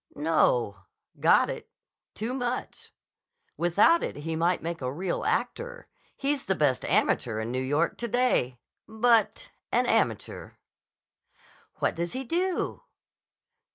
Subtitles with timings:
[0.15, 0.85] "No.
[1.19, 1.69] Got it.
[2.15, 2.91] Too much.
[3.55, 5.87] Without it he might make a real actor.
[6.17, 8.57] He's the best amateur in New York to day.
[8.87, 10.53] But—an amateur."
[11.75, 12.81] "What does he do?"